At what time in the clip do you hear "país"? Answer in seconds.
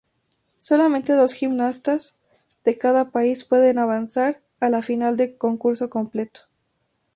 3.11-3.43